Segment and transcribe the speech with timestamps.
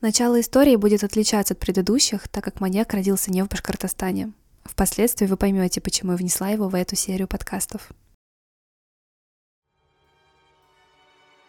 [0.00, 4.32] Начало истории будет отличаться от предыдущих, так как маньяк родился не в Башкортостане.
[4.64, 7.90] Впоследствии вы поймете, почему я внесла его в эту серию подкастов.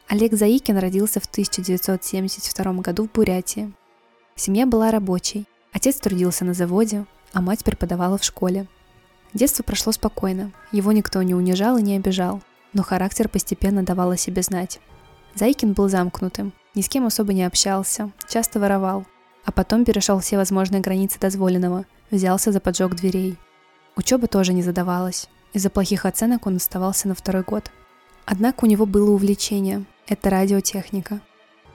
[0.09, 3.71] Олег Заикин родился в 1972 году в Бурятии.
[4.35, 5.45] Семья была рабочей.
[5.71, 8.67] Отец трудился на заводе, а мать преподавала в школе.
[9.33, 12.41] Детство прошло спокойно, его никто не унижал и не обижал,
[12.73, 14.81] но характер постепенно давал о себе знать.
[15.35, 19.05] Заикин был замкнутым, ни с кем особо не общался, часто воровал,
[19.43, 23.37] а потом перешел все возможные границы дозволенного, взялся за поджог дверей.
[23.95, 25.27] Учеба тоже не задавалась.
[25.53, 27.71] Из-за плохих оценок он оставался на второй год.
[28.25, 31.19] Однако у него было увлечение– это радиотехника.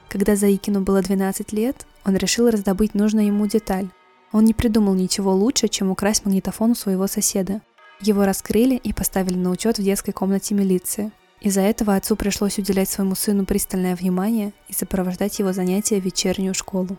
[0.09, 3.89] Когда Заикину было 12 лет, он решил раздобыть нужную ему деталь.
[4.33, 7.61] Он не придумал ничего лучше, чем украсть магнитофон у своего соседа.
[8.01, 12.89] Его раскрыли и поставили на учет в детской комнате милиции– из-за этого отцу пришлось уделять
[12.89, 16.97] своему сыну пристальное внимание и сопровождать его занятия в вечернюю школу.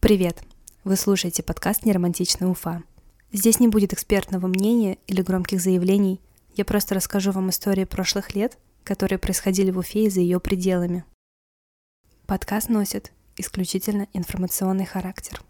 [0.00, 0.42] Привет!
[0.84, 2.82] Вы слушаете подкаст «Неромантичная Уфа».
[3.32, 6.20] Здесь не будет экспертного мнения или громких заявлений,
[6.56, 11.04] я просто расскажу вам истории прошлых лет, которые происходили в Уфе и за ее пределами.
[12.26, 15.42] Подкаст носит исключительно информационный характер.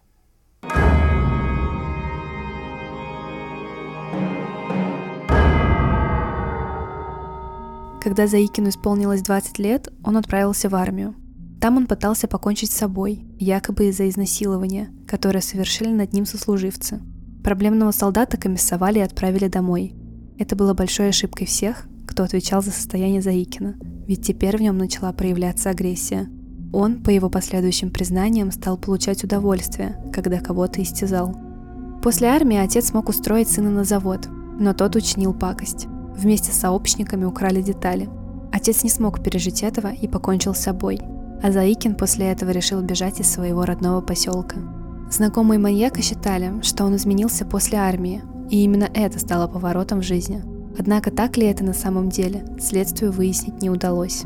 [8.06, 11.16] Когда Заикину исполнилось 20 лет, он отправился в армию.
[11.60, 17.00] Там он пытался покончить с собой, якобы из-за изнасилования, которое совершили над ним сослуживцы.
[17.42, 19.96] Проблемного солдата комиссовали и отправили домой.
[20.38, 23.74] Это было большой ошибкой всех, кто отвечал за состояние Заикина,
[24.06, 26.28] ведь теперь в нем начала проявляться агрессия.
[26.72, 31.34] Он, по его последующим признаниям, стал получать удовольствие, когда кого-то истязал.
[32.04, 34.28] После армии отец смог устроить сына на завод,
[34.60, 35.88] но тот учинил пакость.
[36.16, 38.08] Вместе с сообщниками украли детали.
[38.52, 41.00] Отец не смог пережить этого и покончил с собой.
[41.42, 44.56] А Заикин после этого решил бежать из своего родного поселка.
[45.10, 50.42] Знакомые маньяка считали, что он изменился после армии, и именно это стало поворотом в жизни.
[50.78, 54.24] Однако так ли это на самом деле, следствию выяснить не удалось.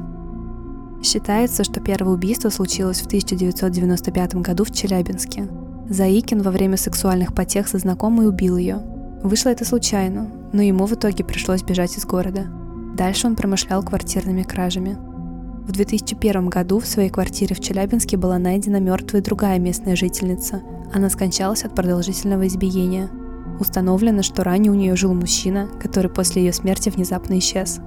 [1.03, 5.49] Считается, что первое убийство случилось в 1995 году в Челябинске.
[5.89, 8.83] Заикин во время сексуальных потех со знакомой убил ее.
[9.23, 12.47] Вышло это случайно, но ему в итоге пришлось бежать из города.
[12.97, 14.97] Дальше он промышлял квартирными кражами.
[15.67, 20.63] В 2001 году в своей квартире в Челябинске была найдена мертвая другая местная жительница.
[20.93, 23.11] Она скончалась от продолжительного избиения.
[23.61, 27.79] Установлено, что ранее у нее жил мужчина, который после ее смерти внезапно исчез.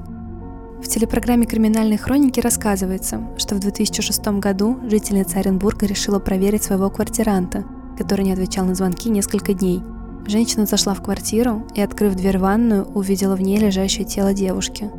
[0.84, 7.64] В телепрограмме «Криминальные хроники» рассказывается, что в 2006 году жительница Оренбурга решила проверить своего квартиранта,
[7.98, 9.82] который не отвечал на звонки несколько дней–
[10.26, 14.90] Женщина зашла в квартиру и, открыв дверь в ванную, увидела в ней лежащее тело девушки.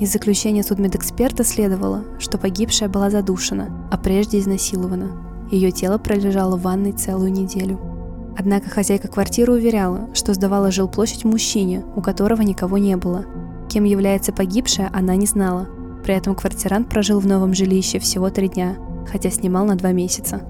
[0.00, 5.12] Из заключения судмедэксперта следовало, что погибшая была задушена, а прежде изнасилована.
[5.52, 7.78] Ее тело пролежало в ванной целую неделю.
[8.36, 13.24] Однако хозяйка квартиры уверяла, что сдавала жилплощадь мужчине, у которого никого не было.
[13.68, 15.68] Кем является погибшая, она не знала.
[16.02, 18.76] При этом квартирант прожил в новом жилище всего три дня,
[19.06, 20.42] хотя снимал на два месяца.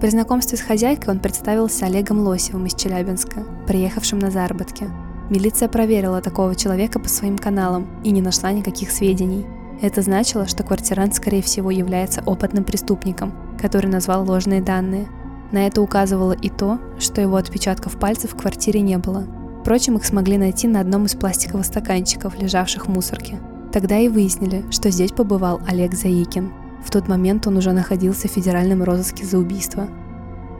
[0.00, 4.88] При знакомстве с хозяйкой он представился Олегом Лосевым из Челябинска, приехавшим на заработки.
[5.28, 9.44] Милиция проверила такого человека по своим каналам и не нашла никаких сведений.
[9.82, 15.06] Это значило, что квартирант, скорее всего, является опытным преступником, который назвал ложные данные.
[15.52, 19.26] На это указывало и то, что его отпечатков пальцев в квартире не было.
[19.60, 23.38] Впрочем, их смогли найти на одном из пластиковых стаканчиков, лежавших в мусорке.
[23.70, 26.52] Тогда и выяснили, что здесь побывал Олег Заикин.
[26.84, 29.88] В тот момент он уже находился в федеральном розыске за убийство.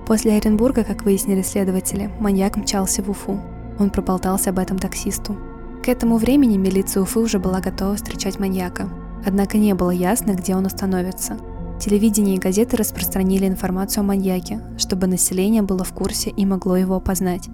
[0.06, 3.40] После Оренбурга, как выяснили следователи, маньяк мчался в Уфу.
[3.78, 5.36] Он проболтался об этом таксисту.
[5.82, 8.90] К этому времени милиция Уфы уже была готова встречать маньяка.
[9.24, 11.38] Однако не было ясно, где он остановится.
[11.80, 16.96] Телевидение и газеты распространили информацию о маньяке, чтобы население было в курсе и могло его
[16.96, 17.48] опознать.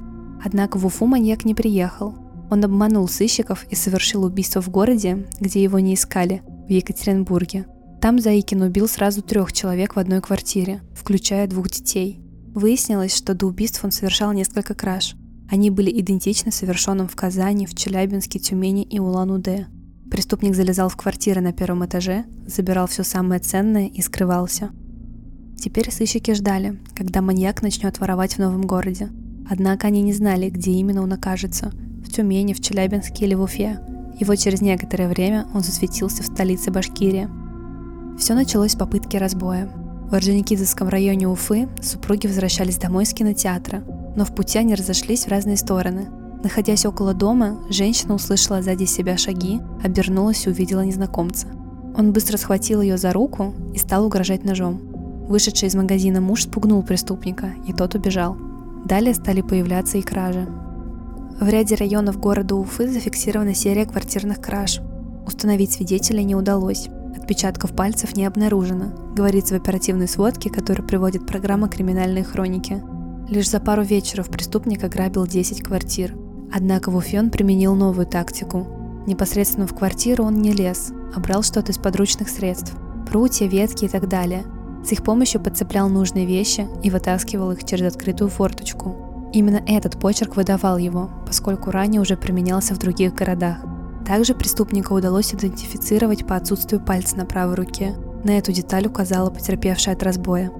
[0.44, 2.14] Однако в Уфу маньяк не приехал.
[2.50, 7.66] Он обманул сыщиков и совершил убийство в городе, где его не искали, в Екатеринбурге.
[8.00, 12.20] Там Заикин убил сразу трех человек в одной квартире, включая двух детей.
[12.54, 15.16] Выяснилось, что до убийств он совершал несколько краж.
[15.50, 19.66] Они были идентичны совершенным в Казани, в Челябинске, Тюмени и Улан-Удэ.
[20.10, 24.70] Преступник залезал в квартиры на первом этаже, забирал все самое ценное и скрывался.
[25.58, 29.10] Теперь сыщики ждали, когда маньяк начнет воровать в новом городе.
[29.50, 31.72] Однако они не знали, где именно он окажется–
[32.04, 33.80] в Тюмени, в Челябинске или в Уфе.
[34.18, 37.28] И вот через некоторое время он засветился в столице Башкирии–
[38.18, 39.68] все началось с попытки разбоя.
[40.10, 43.82] В Орджоникидзевском районе Уфы супруги возвращались домой из кинотеатра,
[44.14, 46.08] но в пути они разошлись в разные стороны.
[46.42, 51.48] Находясь около дома, женщина услышала сзади себя шаги, обернулась и увидела незнакомца.
[51.96, 54.80] Он быстро схватил ее за руку и стал угрожать ножом.
[55.28, 58.36] Вышедший из магазина муж спугнул преступника, и тот убежал.
[58.84, 60.46] Далее стали появляться и кражи.
[61.40, 64.80] В ряде районов города Уфы зафиксирована серия квартирных краж.
[65.26, 66.88] Установить свидетелей не удалось.
[67.26, 72.80] Отпечатков пальцев не обнаружено, говорится в оперативной сводке, которую приводит программа «Криминальные хроники».
[73.28, 76.16] Лишь за пару вечеров преступник ограбил 10 квартир.
[76.54, 78.68] Однако в применил новую тактику.
[79.08, 82.76] Непосредственно в квартиру он не лез, а брал что-то из подручных средств.
[83.10, 84.44] Прутья, ветки и так далее.
[84.84, 89.30] С их помощью подцеплял нужные вещи и вытаскивал их через открытую форточку.
[89.32, 93.58] Именно этот почерк выдавал его, поскольку ранее уже применялся в других городах.
[94.06, 97.94] Также преступника удалось идентифицировать по отсутствию пальца на правой руке.
[98.22, 100.52] На эту деталь указала потерпевшая от разбоя.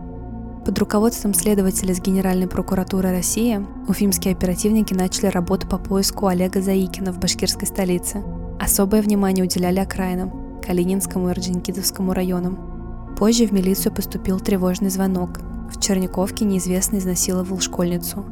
[0.65, 7.13] Под руководством следователя с Генеральной прокуратуры России уфимские оперативники начали работу по поиску Олега Заикина
[7.13, 8.25] в башкирской столице.
[8.59, 13.15] Особое внимание уделяли окраинам– Калининскому и Орджоникидзевскому районам.
[13.17, 15.39] Позже в милицию поступил тревожный звонок.
[15.73, 18.25] В Черниковке неизвестный изнасиловал школьницу.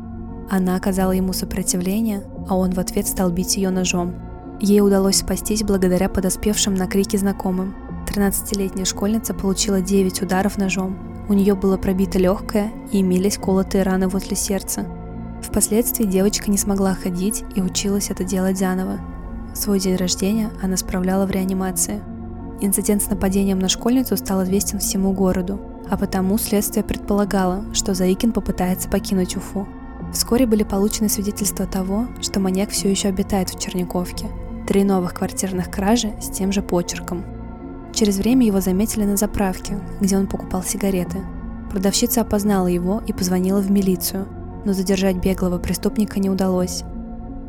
[0.50, 4.23] Она оказала ему сопротивление, а он в ответ стал бить ее ножом.
[4.60, 7.74] Ей удалось спастись благодаря подоспевшим на крики знакомым.
[8.06, 10.96] 13-летняя школьница получила 9 ударов ножом.
[11.28, 14.86] У нее было пробито легкое и имелись колотые раны возле сердца.
[15.42, 19.00] Впоследствии девочка не смогла ходить и училась это делать заново.
[19.54, 22.02] Свой день рождения она справляла в реанимации.
[22.60, 25.60] Инцидент с нападением на школьницу стал известен всему городу,
[25.90, 29.66] а потому следствие предполагало, что Заикин попытается покинуть Уфу.
[30.12, 34.28] Вскоре были получены свидетельства того, что маньяк все еще обитает в Черниковке–
[34.66, 37.24] Три новых квартирных кражи с тем же почерком.
[37.92, 41.18] Через время его заметили на заправке, где он покупал сигареты.
[41.70, 44.26] Продавщица опознала его и позвонила в милицию,
[44.64, 46.82] но задержать беглого преступника не удалось.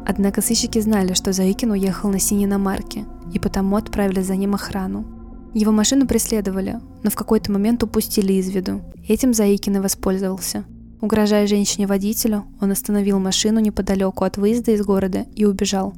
[0.05, 5.05] Однако сыщики знали, что Заикин уехал на синей иномарке, и потому отправили за ним охрану.
[5.53, 8.81] Его машину преследовали, но в какой-то момент упустили из виду.
[9.07, 10.65] Этим Заикин и воспользовался.
[11.01, 15.93] Угрожая женщине-водителю, он остановил машину неподалеку от выезда из города и убежал.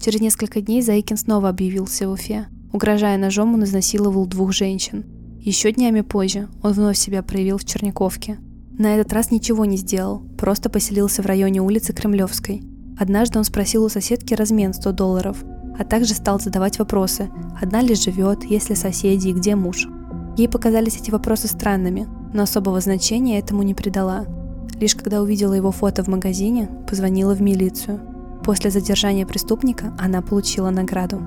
[0.00, 2.46] Через несколько дней Заикин снова объявился в Уфе.
[2.72, 5.04] Угрожая ножом, он изнасиловал двух женщин.
[5.40, 8.38] Еще днями позже он вновь себя проявил в Черняковке.
[8.78, 12.62] На этот раз ничего не сделал, просто поселился в районе улицы Кремлевской.
[12.98, 15.42] Однажды он спросил у соседки размен 100 долларов,
[15.76, 17.28] а также стал задавать вопросы,
[17.60, 19.88] одна ли живет, есть ли соседи и где муж.
[20.36, 24.26] Ей показались эти вопросы странными, но особого значения этому не придала.
[24.78, 28.00] Лишь когда увидела его фото в магазине, позвонила в милицию–
[28.44, 31.20] После задержания преступника она получила награду.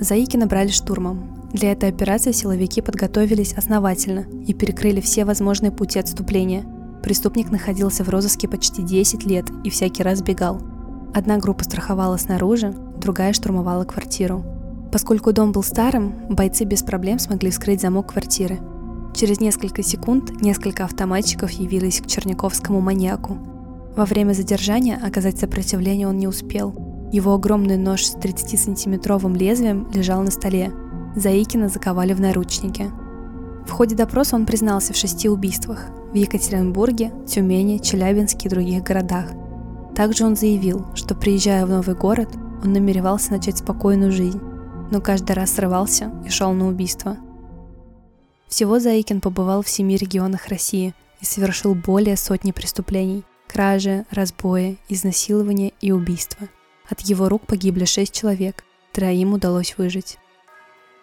[0.00, 1.48] Заики набрали штурмом.
[1.52, 6.64] Для этой операции силовики подготовились основательно и перекрыли все возможные пути отступления.
[7.02, 10.60] Преступник находился в розыске почти 10 лет и всякий раз бегал.
[11.14, 14.44] Одна группа страховала снаружи, другая штурмовала квартиру.
[14.90, 18.58] Поскольку дом был старым, бойцы без проблем смогли вскрыть замок квартиры.
[19.14, 23.38] Через несколько секунд несколько автоматчиков явились к черняковскому маньяку–
[23.96, 26.74] во время задержания оказать сопротивление он не успел.
[27.12, 30.72] Его огромный нож с 30-сантиметровым лезвием лежал на столе.
[31.14, 32.90] Заикина заковали в наручники.
[33.66, 39.26] В ходе допроса он признался в шести убийствах в Екатеринбурге, Тюмени, Челябинске и других городах.
[39.94, 42.30] Также он заявил, что приезжая в новый город,
[42.64, 44.40] он намеревался начать спокойную жизнь,
[44.90, 47.16] но каждый раз срывался и шел на убийство.
[48.48, 55.72] Всего Заикин побывал в семи регионах России и совершил более сотни преступлений– кражи, разбои, изнасилования
[55.80, 56.48] и убийства.
[56.90, 60.18] От его рук погибли шесть человек, троим удалось выжить.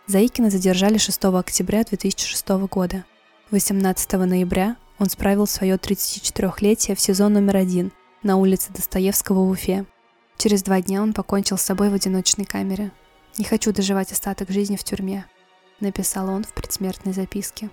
[0.05, 3.05] Заикина задержали 6 октября 2006 года.
[3.51, 9.85] 18 ноября он справил свое 34-летие в сезон номер один на улице Достоевского в Уфе.
[10.37, 12.91] Через два дня он покончил с собой в одиночной камере.
[13.37, 15.25] «Не хочу доживать остаток жизни в тюрьме»,—
[15.79, 17.69] написал он в предсмертной записке.